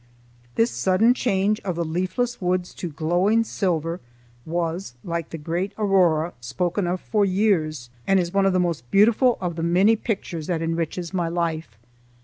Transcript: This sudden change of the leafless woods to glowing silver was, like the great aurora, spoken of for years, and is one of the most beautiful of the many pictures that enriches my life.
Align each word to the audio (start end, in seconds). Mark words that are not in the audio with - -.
This 0.55 0.71
sudden 0.71 1.13
change 1.13 1.59
of 1.59 1.75
the 1.75 1.85
leafless 1.85 2.41
woods 2.41 2.73
to 2.73 2.89
glowing 2.89 3.43
silver 3.43 3.99
was, 4.47 4.95
like 5.03 5.29
the 5.29 5.37
great 5.37 5.73
aurora, 5.77 6.33
spoken 6.41 6.87
of 6.87 6.99
for 6.99 7.23
years, 7.23 7.91
and 8.07 8.19
is 8.19 8.33
one 8.33 8.47
of 8.47 8.53
the 8.53 8.59
most 8.59 8.89
beautiful 8.89 9.37
of 9.39 9.57
the 9.57 9.61
many 9.61 9.95
pictures 9.95 10.47
that 10.47 10.63
enriches 10.63 11.13
my 11.13 11.27
life. 11.27 11.77